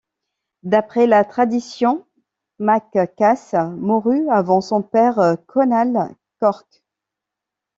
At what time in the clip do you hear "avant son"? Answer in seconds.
4.31-4.81